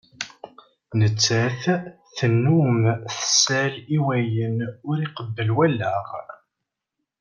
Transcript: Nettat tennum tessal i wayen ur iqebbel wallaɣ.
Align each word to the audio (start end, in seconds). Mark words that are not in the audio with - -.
Nettat 0.99 1.61
tennum 2.15 2.81
tessal 3.15 3.75
i 3.97 3.97
wayen 4.05 4.57
ur 4.89 4.97
iqebbel 5.05 5.49
wallaɣ. 5.57 6.07